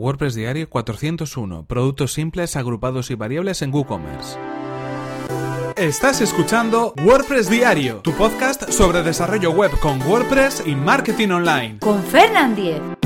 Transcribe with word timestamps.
WordPress 0.00 0.34
Diario 0.34 0.66
401. 0.70 1.66
Productos 1.66 2.14
simples, 2.14 2.56
agrupados 2.56 3.10
y 3.10 3.16
variables 3.16 3.60
en 3.60 3.70
WooCommerce. 3.70 4.38
Estás 5.76 6.22
escuchando 6.22 6.94
WordPress 7.04 7.50
Diario, 7.50 7.96
tu 7.96 8.12
podcast 8.12 8.70
sobre 8.70 9.02
desarrollo 9.02 9.50
web 9.50 9.70
con 9.78 10.00
WordPress 10.00 10.62
y 10.64 10.74
marketing 10.74 11.28
online. 11.28 11.78
Con 11.80 12.02
Fernand 12.02 12.56
Diez. 12.56 12.99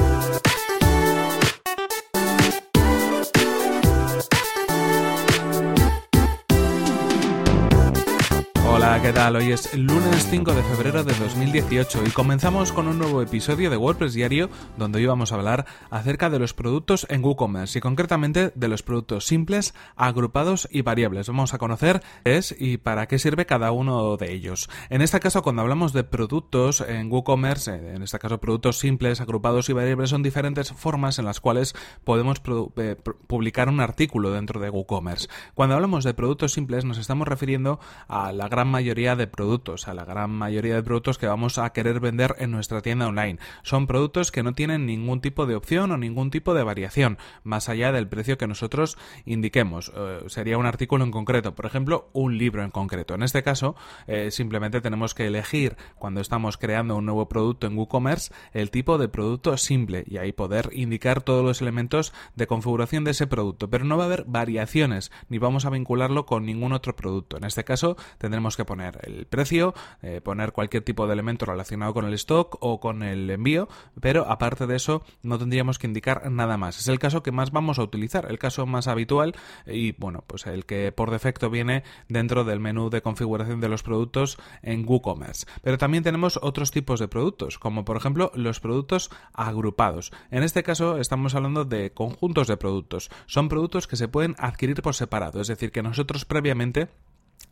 ¿Qué 9.05 9.13
tal? 9.13 9.37
Hoy 9.37 9.53
es 9.53 9.77
lunes 9.77 10.29
5 10.31 10.55
de 10.55 10.63
febrero 10.63 11.05
de 11.05 11.13
2018 11.13 12.05
y 12.07 12.11
comenzamos 12.11 12.73
con 12.73 12.89
un 12.89 12.99
nuevo 12.99 13.21
episodio 13.21 13.69
de 13.69 13.77
WordPress 13.77 14.15
Diario 14.15 14.49
donde 14.79 14.99
hoy 14.99 15.05
vamos 15.05 15.31
a 15.31 15.35
hablar 15.35 15.67
acerca 15.91 16.31
de 16.31 16.39
los 16.39 16.55
productos 16.55 17.07
en 17.11 17.23
WooCommerce 17.23 17.79
y 17.79 17.83
concretamente 17.83 18.51
de 18.55 18.69
los 18.69 18.83
productos 18.83 19.27
simples, 19.27 19.75
agrupados 19.95 20.67
y 20.71 20.81
variables. 20.81 21.29
Vamos 21.29 21.53
a 21.53 21.59
conocer 21.59 22.01
qué 22.25 22.39
es 22.39 22.57
y 22.59 22.79
para 22.79 23.07
qué 23.07 23.19
sirve 23.19 23.45
cada 23.45 23.73
uno 23.73 24.17
de 24.17 24.33
ellos. 24.33 24.71
En 24.89 25.03
este 25.03 25.21
caso, 25.21 25.43
cuando 25.43 25.61
hablamos 25.61 25.93
de 25.93 26.05
productos 26.05 26.81
en 26.81 27.13
WooCommerce, 27.13 27.95
en 27.95 28.03
este 28.03 28.19
caso 28.19 28.41
productos 28.41 28.79
simples, 28.79 29.21
agrupados 29.21 29.69
y 29.69 29.75
variables, 29.75 30.09
son 30.09 30.23
diferentes 30.23 30.73
formas 30.73 31.19
en 31.19 31.27
las 31.27 31.41
cuales 31.41 31.75
podemos 32.05 32.41
eh, 32.79 32.97
publicar 33.27 33.69
un 33.69 33.81
artículo 33.81 34.31
dentro 34.31 34.61
de 34.61 34.71
WooCommerce. 34.71 35.29
Cuando 35.53 35.75
hablamos 35.75 36.05
de 36.05 36.15
productos 36.15 36.55
simples 36.55 36.87
nos 36.87 36.97
estamos 36.97 37.29
refiriendo 37.29 37.81
a 38.09 38.33
la 38.33 38.49
gran 38.49 38.69
mayoría 38.69 38.94
de 38.95 39.27
productos, 39.27 39.89
a 39.89 39.95
la 39.95 40.05
gran 40.05 40.31
mayoría 40.31 40.77
de 40.77 40.83
productos 40.83 41.19
que 41.19 41.27
vamos 41.27 41.59
a 41.59 41.73
querer 41.73 41.99
vender 41.99 42.37
en 42.39 42.53
nuestra 42.53 42.81
tienda 42.81 43.09
online. 43.09 43.41
Son 43.65 43.89
productos 43.89 44.31
que 44.31 44.45
no 44.45 44.53
tienen 44.53 44.87
ningún 44.87 45.21
tipo 45.21 45.47
de 45.47 45.57
opción 45.57 45.91
o 45.91 45.99
ningún 45.99 46.31
tipo 46.31 46.55
de 46.55 46.63
variación, 46.63 47.19
más 47.43 47.69
allá 47.69 47.91
del 47.91 48.07
precio 48.07 48.39
que 48.39 48.47
nosotros 48.47 48.97
indiquemos. 49.25 49.91
Eh, 49.97 50.21
sería 50.29 50.59
un 50.59 50.67
artículo 50.67 51.03
en 51.03 51.11
concreto, 51.11 51.57
por 51.57 51.67
ejemplo, 51.67 52.09
un 52.13 52.39
libro 52.39 52.63
en 52.63 52.71
concreto. 52.71 53.15
En 53.15 53.25
este 53.25 53.43
caso, 53.43 53.75
eh, 54.07 54.31
simplemente 54.31 54.81
tenemos 54.81 55.13
que 55.13 55.27
elegir 55.27 55.77
cuando 55.97 56.21
estamos 56.21 56.57
creando 56.57 56.95
un 56.95 57.07
nuevo 57.07 57.29
producto 57.29 57.67
en 57.67 57.77
WooCommerce 57.77 58.33
el 58.53 58.71
tipo 58.71 58.97
de 58.97 59.09
producto 59.09 59.57
simple 59.57 60.05
y 60.07 60.19
ahí 60.19 60.31
poder 60.31 60.71
indicar 60.73 61.21
todos 61.21 61.45
los 61.45 61.61
elementos 61.61 62.13
de 62.37 62.47
configuración 62.47 63.03
de 63.03 63.11
ese 63.11 63.27
producto. 63.27 63.69
Pero 63.69 63.85
no 63.85 63.97
va 63.97 64.05
a 64.05 64.07
haber 64.07 64.25
variaciones 64.29 65.11
ni 65.29 65.39
vamos 65.39 65.65
a 65.65 65.71
vincularlo 65.71 66.27
con 66.27 66.47
ningún 66.47 66.73
otro 66.73 66.95
producto. 66.95 67.37
En 67.37 67.45
este 67.45 67.65
caso, 67.65 67.97
tendremos 68.19 68.57
que 68.57 68.65
poner 68.65 68.84
el 69.03 69.27
precio, 69.27 69.75
eh, 70.03 70.21
poner 70.23 70.53
cualquier 70.53 70.83
tipo 70.83 71.07
de 71.07 71.13
elemento 71.13 71.47
relacionado 71.47 71.95
con 71.95 72.05
el 72.05 72.15
stock 72.15 72.57
o 72.61 72.81
con 72.81 73.03
el 73.03 73.31
envío, 73.31 73.69
pero 74.01 74.31
aparte 74.31 74.67
de 74.67 74.77
eso 74.77 75.03
no 75.23 75.39
tendríamos 75.39 75.79
que 75.79 75.87
indicar 75.87 76.31
nada 76.31 76.57
más. 76.57 76.79
Es 76.79 76.89
el 76.89 76.99
caso 76.99 77.23
que 77.23 77.33
más 77.33 77.51
vamos 77.51 77.79
a 77.79 77.83
utilizar, 77.83 78.27
el 78.31 78.39
caso 78.39 78.67
más 78.67 78.89
habitual 78.89 79.35
y 79.67 79.93
bueno, 79.93 80.25
pues 80.27 80.47
el 80.47 80.67
que 80.67 80.93
por 80.93 81.11
defecto 81.11 81.51
viene 81.51 81.83
dentro 82.09 82.45
del 82.45 82.61
menú 82.61 82.91
de 82.91 83.03
configuración 83.03 83.61
de 83.61 83.69
los 83.69 83.83
productos 83.83 84.39
en 84.63 84.85
WooCommerce. 84.87 85.47
Pero 85.63 85.79
también 85.79 86.05
tenemos 86.05 86.39
otros 86.43 86.71
tipos 86.71 87.01
de 87.01 87.09
productos, 87.09 87.59
como 87.59 87.85
por 87.85 87.97
ejemplo 87.97 88.31
los 88.35 88.61
productos 88.61 89.11
agrupados. 89.33 90.13
En 90.31 90.43
este 90.43 90.63
caso 90.63 90.99
estamos 90.99 91.35
hablando 91.35 91.65
de 91.65 91.93
conjuntos 91.93 92.49
de 92.49 92.57
productos. 92.57 93.11
Son 93.27 93.49
productos 93.49 93.87
que 93.87 93.97
se 93.97 94.09
pueden 94.09 94.35
adquirir 94.39 94.81
por 94.83 94.95
separado, 94.95 95.41
es 95.41 95.49
decir, 95.49 95.73
que 95.73 95.83
nosotros 95.83 96.25
previamente 96.25 96.89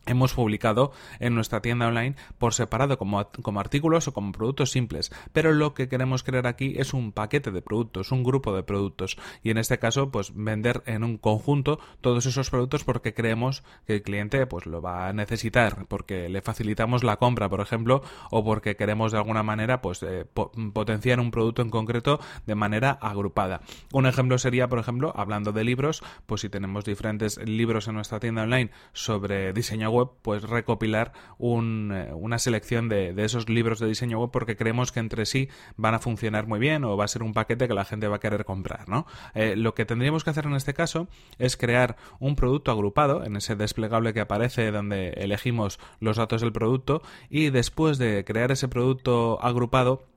hemos 0.05 0.33
publicado 0.33 0.91
en 1.19 1.35
nuestra 1.35 1.61
tienda 1.61 1.87
online 1.87 2.15
por 2.37 2.53
separado 2.53 2.97
como, 2.97 3.25
como, 3.41 3.59
artículos 3.59 4.07
o 4.07 4.13
como 4.13 4.31
productos 4.31 4.71
simples. 4.71 5.11
Pero 5.31 5.53
lo 5.53 5.73
que 5.73 5.87
queremos 5.87 6.23
crear 6.23 6.47
aquí 6.47 6.75
es 6.77 6.93
un 6.93 7.11
paquete 7.11 7.51
de 7.51 7.61
productos 7.61 8.11
un 8.11 8.23
grupo 8.23 8.55
de 8.55 8.63
productos. 8.63 9.17
Y 9.41 9.49
en 9.49 9.57
este 9.57 9.79
caso 9.79 10.11
pues 10.11 10.31
vender 10.35 10.83
en 10.85 11.03
un 11.03 11.17
conjunto 11.17 11.79
todos 12.01 12.25
esos 12.25 12.49
productos 12.49 12.83
porque 12.83 13.13
creemos 13.13 13.63
que 13.85 13.95
el 13.95 14.03
cliente 14.03 14.45
pues 14.45 14.65
lo 14.65 14.81
va 14.81 15.07
a 15.07 15.13
necesitar 15.13 15.85
porque 15.87 16.29
le 16.29 16.41
facilitamos 16.41 17.03
la 17.03 17.17
compra 17.17 17.49
por 17.49 17.61
ejemplo 17.61 18.03
o 18.29 18.43
porque 18.43 18.75
queremos 18.75 19.11
de 19.11 19.17
alguna 19.17 19.43
manera 19.43 19.81
pues 19.81 20.03
eh, 20.03 20.25
potenciar 20.73 21.19
un 21.19 21.31
producto 21.31 21.61
en 21.61 21.69
concreto 21.69 22.19
de 22.45 22.55
manera 22.55 22.91
agrupada. 22.91 23.61
Un 23.91 24.05
ejemplo 24.05 24.37
sería 24.37 24.67
por 24.67 24.79
ejemplo 24.79 25.13
hablando 25.15 25.51
de 25.51 25.63
libros 25.63 26.03
pues 26.25 26.41
si 26.41 26.49
tenemos 26.49 26.85
diferentes 26.85 27.37
libros 27.37 27.87
en 27.87 27.95
nuestra 27.95 28.19
tienda 28.19 28.43
online 28.43 28.71
sobre 28.93 29.53
diseño 29.53 29.82
web, 29.89 30.09
pues 30.21 30.43
recopilar 30.43 31.13
eh, 31.39 32.11
una 32.13 32.39
selección 32.39 32.89
de, 32.89 33.13
esos 33.17 33.49
libros 33.49 33.79
de 33.79 33.87
diseño 33.87 34.19
web 34.19 34.31
porque 34.31 34.55
creemos 34.55 34.91
que 34.91 34.99
entre 34.99 35.25
sí 35.25 35.49
van 35.77 35.93
a 35.93 35.99
funcionar 35.99 36.47
muy 36.47 36.59
bien 36.59 36.83
o 36.83 36.97
va 36.97 37.05
a 37.05 37.07
ser 37.07 37.23
un 37.23 37.33
paquete 37.33 37.67
que 37.67 37.73
la 37.73 37.85
gente 37.85 38.07
va 38.07 38.17
a 38.17 38.19
querer 38.19 38.45
comprar, 38.45 38.89
¿no? 38.89 39.05
Eh, 39.33 39.55
lo 39.55 39.73
que 39.73 39.85
tendríamos 39.85 40.23
que 40.23 40.29
hacer 40.29 40.45
en 40.45 40.55
este 40.55 40.73
caso 40.73 41.07
es 41.37 41.57
crear 41.57 41.95
un 42.19 42.35
producto 42.35 42.71
agrupado 42.71 43.23
en 43.23 43.35
ese 43.35 43.55
desplegable 43.55 44.13
que 44.13 44.21
aparece 44.21 44.71
donde 44.71 45.09
elegimos 45.11 45.79
los 45.99 46.17
datos 46.17 46.41
del 46.41 46.53
producto 46.53 47.01
y 47.29 47.49
después 47.49 47.97
de 47.97 48.23
crear 48.25 48.51
ese 48.51 48.67
producto 48.67 49.39
agrupado 49.41 50.12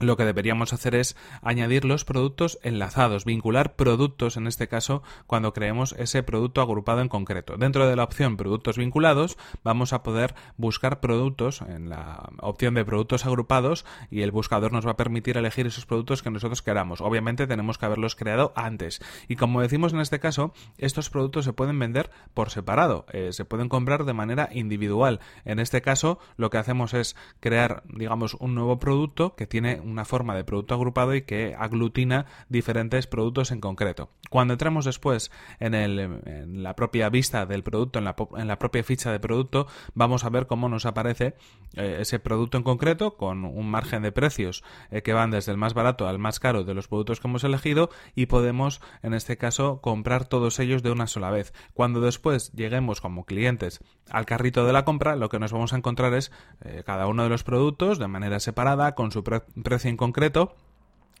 lo 0.00 0.16
que 0.16 0.24
deberíamos 0.24 0.72
hacer 0.72 0.94
es 0.94 1.14
añadir 1.42 1.84
los 1.84 2.04
productos 2.04 2.58
enlazados, 2.62 3.26
vincular 3.26 3.76
productos 3.76 4.38
en 4.38 4.46
este 4.46 4.66
caso 4.66 5.02
cuando 5.26 5.52
creemos 5.52 5.94
ese 5.98 6.22
producto 6.22 6.62
agrupado 6.62 7.02
en 7.02 7.08
concreto. 7.08 7.56
Dentro 7.58 7.86
de 7.86 7.96
la 7.96 8.04
opción 8.04 8.38
productos 8.38 8.78
vinculados 8.78 9.36
vamos 9.62 9.92
a 9.92 10.02
poder 10.02 10.34
buscar 10.56 11.00
productos 11.00 11.60
en 11.60 11.90
la 11.90 12.30
opción 12.38 12.74
de 12.74 12.84
productos 12.84 13.26
agrupados 13.26 13.84
y 14.10 14.22
el 14.22 14.30
buscador 14.30 14.72
nos 14.72 14.86
va 14.86 14.92
a 14.92 14.96
permitir 14.96 15.36
elegir 15.36 15.66
esos 15.66 15.84
productos 15.84 16.22
que 16.22 16.30
nosotros 16.30 16.62
queramos. 16.62 17.02
Obviamente 17.02 17.46
tenemos 17.46 17.76
que 17.76 17.86
haberlos 17.86 18.16
creado 18.16 18.52
antes 18.56 19.02
y 19.28 19.36
como 19.36 19.60
decimos 19.60 19.92
en 19.92 20.00
este 20.00 20.18
caso 20.18 20.54
estos 20.78 21.10
productos 21.10 21.44
se 21.44 21.52
pueden 21.52 21.78
vender 21.78 22.10
por 22.32 22.48
separado, 22.48 23.04
eh, 23.12 23.32
se 23.32 23.44
pueden 23.44 23.68
comprar 23.68 24.04
de 24.04 24.14
manera 24.14 24.48
individual. 24.50 25.20
En 25.44 25.58
este 25.58 25.82
caso 25.82 26.18
lo 26.36 26.48
que 26.48 26.56
hacemos 26.56 26.94
es 26.94 27.16
crear 27.40 27.82
digamos 27.86 28.34
un 28.34 28.54
nuevo 28.54 28.78
producto 28.78 29.34
que 29.36 29.46
tiene 29.46 29.69
una 29.78 30.04
forma 30.04 30.34
de 30.34 30.44
producto 30.44 30.74
agrupado 30.74 31.14
y 31.14 31.22
que 31.22 31.54
aglutina 31.56 32.26
diferentes 32.48 33.06
productos 33.06 33.52
en 33.52 33.60
concreto. 33.60 34.10
Cuando 34.30 34.54
entramos 34.54 34.84
después 34.84 35.30
en, 35.58 35.74
el, 35.74 35.98
en 35.98 36.62
la 36.62 36.74
propia 36.74 37.08
vista 37.08 37.46
del 37.46 37.62
producto, 37.62 37.98
en 37.98 38.04
la, 38.04 38.58
propia 38.58 38.82
ficha 38.82 39.12
de 39.12 39.20
producto, 39.20 39.66
vamos 39.94 40.24
a 40.24 40.30
ver 40.30 40.46
cómo 40.46 40.68
nos 40.68 40.86
aparece 40.86 41.34
eh, 41.74 41.98
ese 42.00 42.18
producto 42.18 42.56
en 42.56 42.64
concreto 42.64 43.16
con 43.16 43.44
un 43.44 43.70
margen 43.70 44.02
de 44.02 44.12
precios 44.12 44.62
eh, 44.90 45.02
que 45.02 45.12
van 45.12 45.30
desde 45.30 45.52
el 45.52 45.58
más 45.58 45.74
barato 45.74 46.08
al 46.08 46.18
más 46.18 46.40
caro 46.40 46.64
de 46.64 46.74
los 46.74 46.88
productos 46.88 47.20
que 47.20 47.28
hemos 47.28 47.44
elegido 47.44 47.90
y 48.14 48.26
podemos 48.26 48.80
en 49.02 49.14
este 49.14 49.36
caso 49.36 49.80
comprar 49.80 50.26
todos 50.26 50.58
ellos 50.58 50.82
de 50.82 50.90
una 50.90 51.06
sola 51.06 51.30
vez. 51.30 51.52
Cuando 51.74 52.00
después 52.00 52.52
lleguemos 52.52 53.00
como 53.00 53.24
clientes 53.24 53.80
al 54.10 54.26
carrito 54.26 54.64
de 54.64 54.72
la 54.72 54.84
compra, 54.84 55.16
lo 55.16 55.28
que 55.28 55.38
nos 55.38 55.52
vamos 55.52 55.72
a 55.72 55.76
encontrar 55.76 56.14
es 56.14 56.32
eh, 56.64 56.82
cada 56.84 57.06
uno 57.06 57.24
de 57.24 57.28
los 57.28 57.44
productos 57.44 57.98
de 57.98 58.08
manera 58.08 58.40
separada 58.40 58.94
con 58.94 59.10
su 59.10 59.24
precio 59.24 59.40
en 59.84 59.96
concreto 59.96 60.54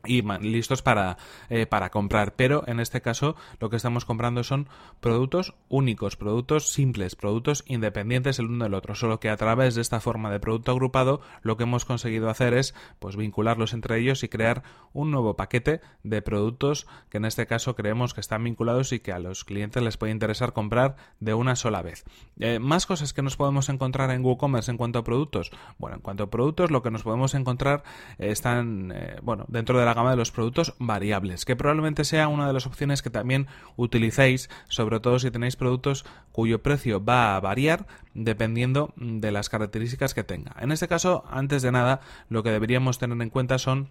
y 0.04 0.22
listos 0.22 0.82
para, 0.82 1.18
eh, 1.48 1.66
para 1.66 1.90
comprar. 1.90 2.34
Pero 2.34 2.64
en 2.66 2.80
este 2.80 3.00
caso 3.00 3.36
lo 3.58 3.70
que 3.70 3.76
estamos 3.76 4.04
comprando 4.04 4.42
son 4.44 4.68
productos 5.00 5.54
únicos, 5.68 6.16
productos 6.16 6.72
simples, 6.72 7.16
productos 7.16 7.64
independientes 7.66 8.38
el 8.38 8.46
uno 8.46 8.64
del 8.64 8.74
otro. 8.74 8.94
Solo 8.94 9.20
que 9.20 9.30
a 9.30 9.36
través 9.36 9.74
de 9.74 9.82
esta 9.82 10.00
forma 10.00 10.30
de 10.30 10.40
producto 10.40 10.72
agrupado 10.72 11.20
lo 11.42 11.56
que 11.56 11.64
hemos 11.64 11.84
conseguido 11.84 12.30
hacer 12.30 12.54
es 12.54 12.74
pues 12.98 13.16
vincularlos 13.16 13.72
entre 13.72 13.98
ellos 13.98 14.22
y 14.22 14.28
crear 14.28 14.62
un 14.92 15.10
nuevo 15.10 15.36
paquete 15.36 15.80
de 16.02 16.22
productos 16.22 16.86
que 17.10 17.18
en 17.18 17.24
este 17.24 17.46
caso 17.46 17.74
creemos 17.74 18.14
que 18.14 18.20
están 18.20 18.44
vinculados 18.44 18.92
y 18.92 19.00
que 19.00 19.12
a 19.12 19.18
los 19.18 19.44
clientes 19.44 19.82
les 19.82 19.96
puede 19.96 20.12
interesar 20.12 20.52
comprar 20.52 20.96
de 21.20 21.34
una 21.34 21.56
sola 21.56 21.82
vez. 21.82 22.04
Eh, 22.38 22.58
más 22.58 22.86
cosas 22.86 23.12
que 23.12 23.22
nos 23.22 23.36
podemos 23.36 23.68
encontrar 23.68 24.10
en 24.10 24.24
WooCommerce 24.24 24.70
en 24.70 24.76
cuanto 24.76 24.98
a 24.98 25.04
productos. 25.04 25.50
Bueno, 25.78 25.96
en 25.96 26.02
cuanto 26.02 26.24
a 26.24 26.30
productos 26.30 26.70
lo 26.70 26.82
que 26.82 26.90
nos 26.90 27.02
podemos 27.02 27.34
encontrar 27.34 27.82
están 28.18 28.92
eh, 28.94 29.18
bueno 29.22 29.44
dentro 29.48 29.78
de 29.78 29.84
la 29.84 29.89
gama 29.94 30.10
de 30.10 30.16
los 30.16 30.30
productos 30.30 30.74
variables, 30.78 31.44
que 31.44 31.56
probablemente 31.56 32.04
sea 32.04 32.28
una 32.28 32.46
de 32.46 32.52
las 32.52 32.66
opciones 32.66 33.02
que 33.02 33.10
también 33.10 33.46
utilicéis, 33.76 34.50
sobre 34.68 35.00
todo 35.00 35.18
si 35.18 35.30
tenéis 35.30 35.56
productos 35.56 36.04
cuyo 36.32 36.62
precio 36.62 37.04
va 37.04 37.36
a 37.36 37.40
variar 37.40 37.86
dependiendo 38.14 38.92
de 38.96 39.32
las 39.32 39.48
características 39.48 40.14
que 40.14 40.24
tenga. 40.24 40.54
En 40.60 40.72
este 40.72 40.88
caso, 40.88 41.24
antes 41.30 41.62
de 41.62 41.72
nada, 41.72 42.00
lo 42.28 42.42
que 42.42 42.50
deberíamos 42.50 42.98
tener 42.98 43.20
en 43.20 43.30
cuenta 43.30 43.58
son 43.58 43.88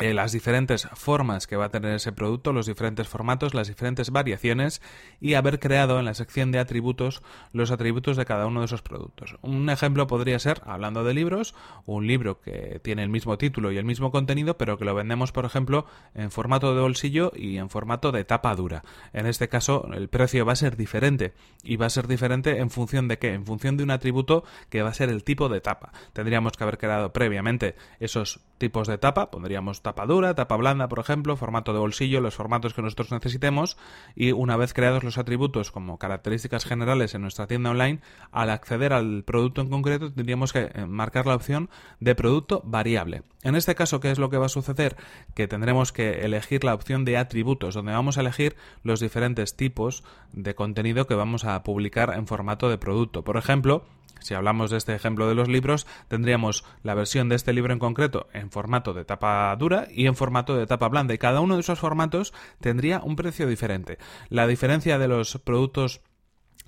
eh, 0.00 0.14
las 0.14 0.32
diferentes 0.32 0.88
formas 0.94 1.46
que 1.46 1.56
va 1.56 1.66
a 1.66 1.70
tener 1.70 1.94
ese 1.94 2.12
producto, 2.12 2.52
los 2.52 2.66
diferentes 2.66 3.08
formatos, 3.08 3.54
las 3.54 3.68
diferentes 3.68 4.10
variaciones 4.10 4.80
y 5.20 5.34
haber 5.34 5.58
creado 5.58 5.98
en 5.98 6.04
la 6.04 6.14
sección 6.14 6.52
de 6.52 6.58
atributos 6.58 7.22
los 7.52 7.70
atributos 7.70 8.16
de 8.16 8.24
cada 8.24 8.46
uno 8.46 8.60
de 8.60 8.66
esos 8.66 8.82
productos. 8.82 9.36
Un 9.42 9.70
ejemplo 9.70 10.06
podría 10.06 10.38
ser, 10.38 10.62
hablando 10.64 11.04
de 11.04 11.14
libros, 11.14 11.54
un 11.86 12.06
libro 12.06 12.40
que 12.40 12.80
tiene 12.82 13.02
el 13.02 13.08
mismo 13.08 13.38
título 13.38 13.72
y 13.72 13.78
el 13.78 13.84
mismo 13.84 14.10
contenido, 14.10 14.56
pero 14.56 14.78
que 14.78 14.84
lo 14.84 14.94
vendemos, 14.94 15.32
por 15.32 15.44
ejemplo, 15.44 15.86
en 16.14 16.30
formato 16.30 16.74
de 16.74 16.80
bolsillo 16.80 17.32
y 17.34 17.56
en 17.56 17.70
formato 17.70 18.12
de 18.12 18.24
tapa 18.24 18.54
dura. 18.54 18.84
En 19.12 19.26
este 19.26 19.48
caso, 19.48 19.88
el 19.92 20.08
precio 20.08 20.46
va 20.46 20.52
a 20.52 20.56
ser 20.56 20.76
diferente 20.76 21.34
y 21.62 21.76
va 21.76 21.86
a 21.86 21.90
ser 21.90 22.06
diferente 22.06 22.58
en 22.58 22.70
función 22.70 23.08
de 23.08 23.18
qué? 23.18 23.34
En 23.34 23.44
función 23.44 23.76
de 23.76 23.84
un 23.84 23.90
atributo 23.90 24.44
que 24.70 24.82
va 24.82 24.90
a 24.90 24.94
ser 24.94 25.08
el 25.08 25.24
tipo 25.24 25.48
de 25.48 25.60
tapa. 25.60 25.92
Tendríamos 26.12 26.52
que 26.52 26.64
haber 26.64 26.78
creado 26.78 27.12
previamente 27.12 27.74
esos 28.00 28.40
tipos 28.58 28.88
de 28.88 28.98
tapa, 28.98 29.30
pondríamos 29.30 29.82
tapa 29.88 30.04
dura, 30.04 30.34
tapa 30.34 30.54
blanda, 30.56 30.86
por 30.86 30.98
ejemplo, 30.98 31.34
formato 31.34 31.72
de 31.72 31.78
bolsillo, 31.78 32.20
los 32.20 32.34
formatos 32.34 32.74
que 32.74 32.82
nosotros 32.82 33.10
necesitemos 33.10 33.78
y 34.14 34.32
una 34.32 34.58
vez 34.58 34.74
creados 34.74 35.02
los 35.02 35.16
atributos 35.16 35.70
como 35.70 35.98
características 35.98 36.66
generales 36.66 37.14
en 37.14 37.22
nuestra 37.22 37.46
tienda 37.46 37.70
online, 37.70 38.00
al 38.30 38.50
acceder 38.50 38.92
al 38.92 39.24
producto 39.24 39.62
en 39.62 39.70
concreto 39.70 40.12
tendríamos 40.12 40.52
que 40.52 40.70
eh, 40.74 40.84
marcar 40.86 41.26
la 41.26 41.34
opción 41.34 41.70
de 42.00 42.14
producto 42.14 42.60
variable. 42.66 43.22
En 43.42 43.54
este 43.54 43.74
caso, 43.74 43.98
¿qué 44.00 44.10
es 44.10 44.18
lo 44.18 44.28
que 44.28 44.36
va 44.36 44.46
a 44.46 44.50
suceder? 44.50 44.96
Que 45.34 45.48
tendremos 45.48 45.90
que 45.90 46.26
elegir 46.26 46.64
la 46.64 46.74
opción 46.74 47.06
de 47.06 47.16
atributos, 47.16 47.74
donde 47.74 47.92
vamos 47.92 48.18
a 48.18 48.20
elegir 48.20 48.56
los 48.82 49.00
diferentes 49.00 49.56
tipos 49.56 50.04
de 50.34 50.54
contenido 50.54 51.06
que 51.06 51.14
vamos 51.14 51.46
a 51.46 51.62
publicar 51.62 52.12
en 52.14 52.26
formato 52.26 52.68
de 52.68 52.76
producto. 52.76 53.24
Por 53.24 53.38
ejemplo, 53.38 53.84
si 54.20 54.34
hablamos 54.34 54.70
de 54.70 54.76
este 54.76 54.94
ejemplo 54.94 55.28
de 55.28 55.34
los 55.34 55.48
libros, 55.48 55.86
tendríamos 56.08 56.64
la 56.82 56.94
versión 56.94 57.28
de 57.28 57.36
este 57.36 57.52
libro 57.52 57.72
en 57.72 57.78
concreto 57.78 58.28
en 58.32 58.50
formato 58.50 58.92
de 58.92 59.04
tapa 59.04 59.54
dura 59.56 59.88
y 59.90 60.06
en 60.06 60.16
formato 60.16 60.56
de 60.56 60.66
tapa 60.66 60.88
blanda. 60.88 61.14
Y 61.14 61.18
cada 61.18 61.40
uno 61.40 61.54
de 61.54 61.60
esos 61.60 61.78
formatos 61.78 62.34
tendría 62.60 63.00
un 63.00 63.16
precio 63.16 63.46
diferente. 63.46 63.98
La 64.28 64.46
diferencia 64.46 64.98
de 64.98 65.08
los 65.08 65.38
productos 65.38 66.00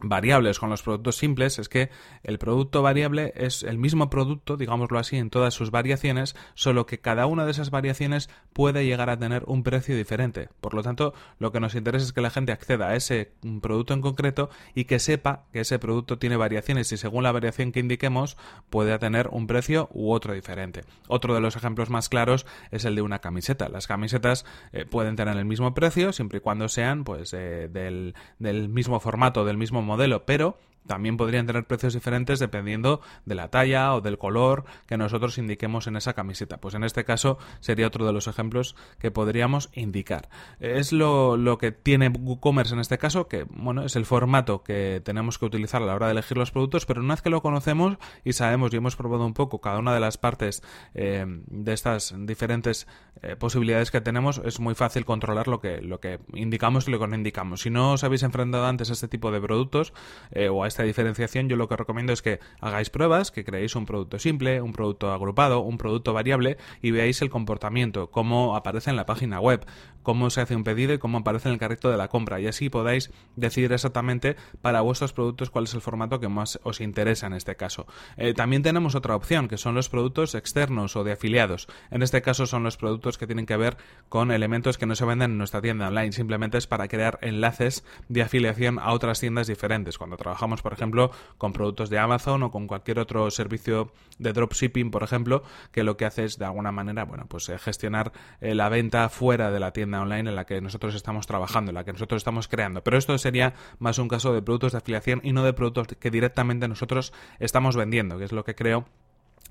variables 0.03 0.59
con 0.59 0.71
los 0.71 0.83
productos 0.83 1.17
simples 1.17 1.59
es 1.59 1.69
que 1.69 1.91
el 2.23 2.39
producto 2.39 2.83
variable 2.83 3.33
es 3.37 3.63
el 3.63 3.79
mismo 3.79 4.11
producto, 4.11 4.57
digámoslo 4.57 4.99
así, 4.99 5.17
en 5.17 5.31
todas 5.31 5.55
sus 5.55 5.71
variaciones, 5.71 6.37
solo 6.55 6.87
que 6.87 7.01
cada 7.01 7.27
una 7.27 7.45
de 7.45 7.53
esas 7.53 7.71
variaciones 7.71 8.31
puede 8.53 8.85
llegar 8.85 9.11
a 9.11 9.19
tener 9.19 9.45
un 9.47 9.63
precio 9.63 9.97
diferente. 9.97 10.49
Por 10.61 10.75
lo 10.75 10.83
tanto, 10.83 11.15
lo 11.39 11.53
que 11.53 11.61
nos 11.61 11.75
interesa 11.75 12.07
es 12.07 12.13
que 12.13 12.21
la 12.21 12.31
gente 12.31 12.53
acceda 12.53 12.89
a 12.89 12.97
ese 12.97 13.33
producto 13.61 13.95
en 13.95 14.01
concreto 14.01 14.51
y 14.75 14.85
que 14.85 14.99
sepa 14.99 15.45
que 15.53 15.61
ese 15.61 15.79
producto 15.79 16.19
tiene 16.19 16.37
variaciones 16.37 16.91
y 16.93 16.97
según 16.97 17.23
la 17.23 17.33
variación 17.33 17.73
que 17.73 17.81
indiquemos 17.81 18.37
puede 18.71 18.99
tener 18.99 19.29
un 19.29 19.47
precio 19.47 19.89
u 19.93 20.13
otro 20.13 20.35
diferente. 20.35 20.85
Otro 21.09 21.35
de 21.35 21.41
los 21.41 21.57
ejemplos 21.57 21.91
más 21.91 22.09
claros 22.09 22.47
es 22.71 22.85
el 22.85 22.95
de 22.95 23.03
una 23.03 23.21
camiseta. 23.21 23.69
Las 23.69 23.87
camisetas 23.87 24.45
eh, 24.73 24.85
pueden 24.85 25.17
tener 25.17 25.37
el 25.37 25.45
mismo 25.45 25.75
precio 25.75 26.13
siempre 26.13 26.39
y 26.39 26.41
cuando 26.41 26.69
sean 26.69 27.05
pues 27.05 27.33
eh, 27.33 27.69
del, 27.71 28.15
del 28.39 28.69
mismo 28.69 29.01
formato, 29.01 29.45
del 29.45 29.57
mismo 29.57 29.83
modelo, 29.91 30.25
pero 30.25 30.57
también 30.91 31.17
podrían 31.17 31.47
tener 31.47 31.69
precios 31.69 31.95
diferentes 31.95 32.41
dependiendo 32.41 33.01
de 33.25 33.37
la 33.37 33.47
talla 33.47 33.95
o 33.95 34.01
del 34.01 34.19
color 34.19 34.65
que 34.89 34.97
nosotros 34.97 35.39
indiquemos 35.39 35.87
en 35.87 35.95
esa 35.95 36.15
camiseta. 36.15 36.61
Pues 36.61 36.75
en 36.75 36.83
este 36.83 37.05
caso 37.05 37.39
sería 37.61 37.87
otro 37.87 38.05
de 38.05 38.13
los 38.13 38.27
ejemplos 38.27 38.75
que 38.99 39.13
podríamos 39.13 39.71
indicar. 39.73 40.29
Es 40.59 40.93
lo, 40.93 41.37
lo 41.37 41.59
que 41.59 41.71
tiene 41.71 42.09
WooCommerce 42.09 42.75
en 42.75 42.81
este 42.81 42.99
caso, 42.99 43.29
que 43.29 43.47
bueno, 43.51 43.85
es 43.85 43.95
el 43.95 44.05
formato 44.05 44.65
que 44.65 45.01
tenemos 45.05 45.39
que 45.39 45.45
utilizar 45.45 45.81
a 45.81 45.87
la 45.87 45.95
hora 45.95 46.07
de 46.07 46.13
elegir 46.13 46.37
los 46.37 46.51
productos, 46.51 46.87
pero 46.87 47.01
una 47.01 47.15
vez 47.15 47.23
que 47.23 47.31
lo 47.31 47.41
conocemos 47.41 47.97
y 48.25 48.33
sabemos 48.33 48.75
y 48.75 48.79
hemos 48.79 48.97
probado 48.97 49.25
un 49.25 49.35
poco 49.35 49.61
cada 49.61 49.79
una 49.79 49.95
de 49.95 50.01
las 50.01 50.19
partes 50.19 50.61
eh, 50.95 51.25
de 51.47 51.73
estas 51.73 52.17
diferentes 52.19 52.89
eh, 53.23 53.37
posibilidades 53.37 53.93
que 53.93 54.01
tenemos, 54.01 54.43
es 54.45 54.59
muy 54.59 54.75
fácil 54.75 55.05
controlar 55.05 55.47
lo 55.47 55.61
que, 55.61 55.81
lo 55.83 56.01
que 56.01 56.19
indicamos 56.35 56.89
y 56.89 56.91
lo 56.91 56.99
que 56.99 57.07
no 57.07 57.15
indicamos. 57.15 57.61
Si 57.61 57.71
no 57.71 57.93
os 57.93 58.03
habéis 58.03 58.25
enfrentado 58.25 58.67
antes 58.67 58.91
a 58.91 58.95
este 58.95 59.07
tipo 59.07 59.31
de 59.31 59.41
productos 59.41 59.93
eh, 60.33 60.49
o 60.49 60.65
a 60.65 60.69
esta 60.81 60.87
diferenciación, 60.87 61.51
yo 61.51 61.57
lo 61.57 61.69
que 61.69 61.77
recomiendo 61.77 62.15
es 62.15 62.23
que 62.23 62.41
hagáis 62.61 62.89
pruebas, 62.89 63.31
que 63.31 63.45
creéis 63.45 63.77
un 63.77 63.85
producto 63.85 64.19
simple, 64.19 64.63
un 64.63 64.73
producto 64.73 65.13
agrupado, 65.13 65.61
un 65.61 65.77
producto 65.77 66.15
variable 66.15 66.57
y 66.81 66.91
veáis 66.91 67.21
el 67.21 67.29
comportamiento, 67.29 68.11
cómo 68.11 68.57
aparece 68.57 68.89
en 68.89 68.97
la 68.97 69.05
página 69.05 69.41
web, 69.41 69.67
cómo 70.03 70.31
se 70.31 70.41
hace 70.41 70.57
un 70.57 70.65
pedido 70.65 70.95
y 70.95 70.99
cómo 70.99 71.19
aparece 71.19 71.49
en 71.49 71.55
el 71.55 71.61
carrito 71.61 71.91
de 71.91 71.99
la 71.99 72.09
compra. 72.09 72.41
Y 72.41 72.47
así 72.47 72.71
podáis 72.71 73.11
decidir 73.37 73.75
exactamente 73.75 74.37
para 74.63 74.81
vuestros 74.81 75.13
productos 75.13 75.51
cuál 75.51 75.65
es 75.65 75.75
el 75.75 75.83
formato 75.83 76.19
que 76.19 76.29
más 76.29 76.59
os 76.63 76.81
interesa 76.81 77.27
en 77.27 77.35
este 77.35 77.57
caso. 77.57 77.87
Eh, 78.17 78.33
también 78.33 78.63
tenemos 78.63 78.95
otra 78.95 79.17
opción, 79.17 79.49
que 79.49 79.59
son 79.59 79.75
los 79.75 79.91
productos 79.91 80.35
externos 80.35 80.97
o 80.97 81.05
de 81.05 81.13
afiliados. 81.13 81.69
En 81.91 82.03
este 82.03 82.23
caso 82.23 82.47
son 82.47 82.63
los 82.63 82.79
productos 82.79 83.19
que 83.19 83.27
tienen 83.27 83.45
que 83.45 83.59
ver 83.59 83.77
con 84.09 84.31
elementos 84.31 84.79
que 84.79 84.87
no 84.87 84.95
se 84.95 85.05
venden 85.05 85.33
en 85.33 85.39
nuestra 85.39 85.61
tienda 85.61 85.89
online. 85.89 86.13
Simplemente 86.13 86.57
es 86.57 86.67
para 86.67 86.89
crear 86.89 87.19
enlaces 87.21 87.85
de 88.09 88.23
afiliación 88.23 88.79
a 88.79 88.93
otras 88.93 89.21
tiendas 89.21 89.47
diferentes. 89.47 89.99
Cuando 89.99 90.17
trabajamos, 90.17 90.63
por 90.63 90.70
ejemplo, 90.73 91.11
con 91.39 91.53
productos 91.53 91.91
de 91.91 91.99
Amazon 91.99 92.43
o 92.43 92.51
con 92.51 92.67
cualquier 92.67 92.99
otro 92.99 93.31
servicio 93.31 93.93
de 94.19 94.33
dropshipping, 94.33 94.91
por 94.91 95.03
ejemplo, 95.03 95.43
que 95.73 95.83
lo 95.83 95.97
que 95.97 96.05
hace 96.05 96.25
es 96.25 96.39
de 96.39 96.45
alguna 96.45 96.73
manera, 96.73 97.05
bueno, 97.05 97.27
pues 97.29 97.49
eh, 97.49 97.59
gestionar 97.59 98.13
eh, 98.41 98.55
la 98.55 98.69
venta 98.69 99.09
fuera 99.09 99.51
de 99.51 99.61
la 99.61 99.73
tienda 99.73 100.01
online 100.01 100.31
en 100.31 100.37
la 100.37 100.45
que 100.45 100.61
nosotros 100.61 100.95
estamos 100.95 101.27
trabajando, 101.27 101.71
en 101.71 101.75
la 101.75 101.85
que 101.85 101.93
nosotros 101.93 102.21
estamos 102.21 102.49
creando. 102.49 102.83
Pero 102.83 102.99
esto 102.99 103.17
sería 103.19 103.55
más 103.79 103.99
un 103.99 104.09
caso 104.09 104.33
de 104.33 104.43
productos 104.43 104.73
de 104.73 104.79
afiliación 104.79 105.21
y 105.23 105.33
no 105.33 105.45
de 105.45 105.53
productos 105.53 105.89
que 105.89 106.11
directamente 106.11 106.69
nosotros 106.69 107.13
estamos 107.39 107.77
vendiendo, 107.77 108.19
que 108.19 108.25
es 108.25 108.33
lo 108.33 108.45
que 108.45 108.55
creo 108.55 108.87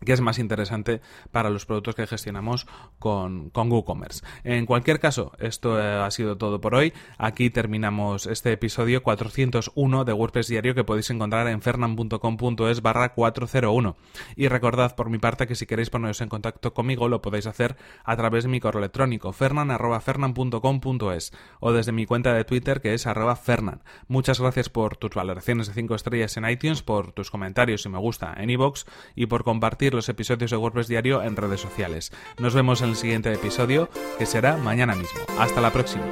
que 0.06 0.14
es 0.14 0.22
más 0.22 0.40
interesante 0.40 1.02
para 1.32 1.50
los 1.50 1.66
productos 1.66 1.96
que 1.96 2.08
gestionamos 2.08 2.68
con, 3.00 3.50
con 3.50 3.72
WooCommerce. 3.72 4.26
En 4.44 4.66
cualquier 4.66 5.00
caso, 5.00 5.32
esto 5.40 5.80
eh, 5.80 6.02
ha 6.02 6.12
sido 6.12 6.38
todo 6.38 6.62
por 6.62 6.76
hoy. 6.76 6.94
Aquí 7.18 7.50
terminamos 7.50 8.28
este 8.28 8.52
episodio 8.52 9.04
401 9.04 10.06
de 10.06 10.14
WordPress 10.14 10.48
Diario 10.48 10.76
que 10.76 10.84
podéis 10.84 11.10
encontrar 11.10 11.48
en 11.48 11.62
fernan.com.es 11.62 12.82
barra 12.82 13.14
401. 13.14 13.96
Y 14.36 14.48
recordad 14.48 14.96
por 14.96 15.10
mi 15.10 15.18
parte 15.18 15.48
que 15.48 15.56
si 15.56 15.66
queréis 15.66 15.90
poneros 15.90 16.22
en 16.22 16.30
contacto 16.30 16.74
conmigo 16.74 17.08
lo 17.08 17.22
podéis 17.22 17.48
hacer 17.48 17.78
a 18.04 18.16
través 18.16 18.44
de 18.44 18.50
mi 18.50 18.60
correo 18.60 18.80
electrónico 18.80 19.34
fernan.fernan.com.es 19.34 21.34
o 21.60 21.72
desde 21.72 21.92
mi 21.92 22.06
cuenta 22.06 22.34
de 22.34 22.46
Twitter 22.46 22.82
que 22.82 22.94
es 22.94 23.08
arroba 23.08 23.36
fernan. 23.36 23.82
Muchas 24.08 24.40
gracias 24.40 24.70
por 24.70 24.98
tus 24.98 25.12
valoraciones 25.12 25.68
de 25.68 25.74
5 25.74 25.96
estrellas 25.96 26.38
en 26.38 26.50
iTunes, 26.50 26.84
por 26.84 27.12
tus 27.12 27.32
comentarios 27.32 27.86
y 27.86 27.90
me 27.90 27.98
gusta 27.98 28.34
en 28.38 28.50
iVoox 28.50 28.86
y 29.16 29.26
por 29.26 29.44
los 29.94 30.10
episodios 30.10 30.52
de 30.52 30.58
WordPress 30.58 30.88
Diario 30.88 31.24
en 31.24 31.36
redes 31.36 31.62
sociales. 31.62 32.12
Nos 32.40 32.54
vemos 32.54 32.82
en 32.82 32.90
el 32.90 32.96
siguiente 32.96 33.32
episodio, 33.34 33.90
que 34.18 34.26
será 34.26 34.58
mañana 34.58 34.96
mismo. 34.96 35.20
Hasta 35.38 35.62
la 35.62 35.72
próxima. 35.72 36.04